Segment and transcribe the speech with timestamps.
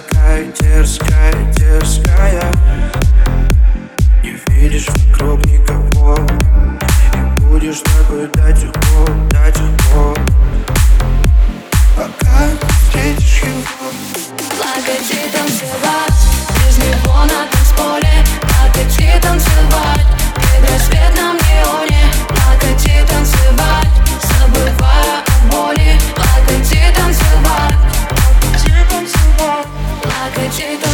[0.00, 2.42] такая дерзкая, дерзкая.
[4.22, 6.16] Не видишь вокруг никого.
[6.16, 10.18] И будешь наблюдать уход, дать уход
[11.96, 12.48] Пока
[12.84, 13.90] встретишь его.
[14.56, 15.99] Благо ты танцевал
[30.50, 30.89] 记得。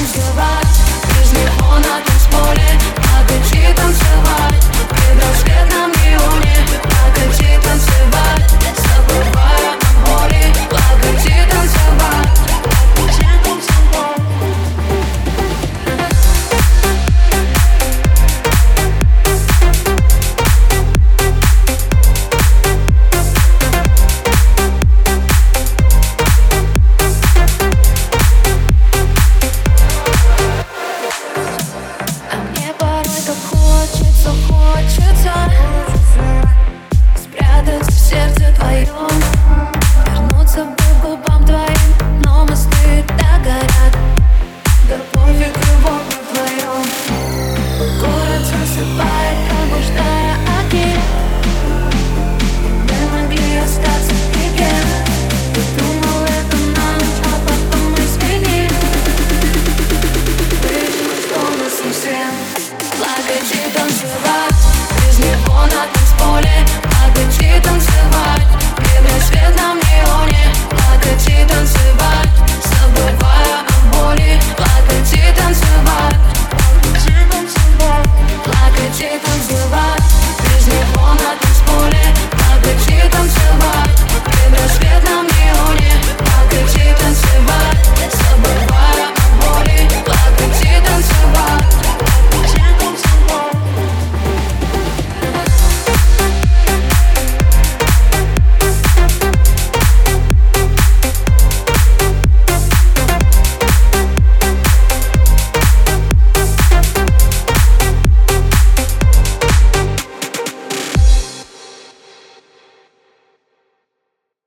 [34.26, 36.65] look what you've done.